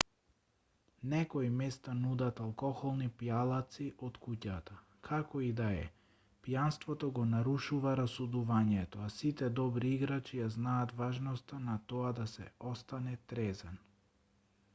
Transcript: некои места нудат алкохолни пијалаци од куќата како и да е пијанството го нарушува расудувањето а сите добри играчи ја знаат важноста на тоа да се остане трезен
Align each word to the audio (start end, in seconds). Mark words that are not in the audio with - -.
некои 1.09 1.49
места 1.57 1.91
нудат 1.97 2.39
алкохолни 2.45 3.09
пијалаци 3.17 3.89
од 4.07 4.15
куќата 4.23 4.77
како 5.09 5.41
и 5.47 5.51
да 5.59 5.67
е 5.81 5.83
пијанството 6.47 7.09
го 7.19 7.25
нарушува 7.35 7.95
расудувањето 8.01 9.05
а 9.09 9.09
сите 9.19 9.49
добри 9.63 9.91
играчи 9.99 10.39
ја 10.41 10.47
знаат 10.57 10.95
важноста 11.03 11.61
на 11.67 11.77
тоа 11.93 12.15
да 12.21 12.25
се 12.33 12.47
остане 12.73 13.19
трезен 13.33 13.79